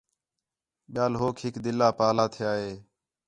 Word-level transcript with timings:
ٻِیال 0.93 1.13
ہوک 1.21 1.35
ہِک 1.43 1.55
دِلّہ 1.63 1.87
پاہلا 1.97 2.25
تِھیا 2.33 2.51
ہِے 2.61 2.71